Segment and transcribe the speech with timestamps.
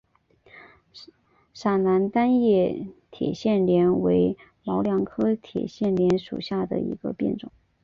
[1.53, 7.51] 陕南单叶铁线莲为毛茛科铁线莲属下的一个变种。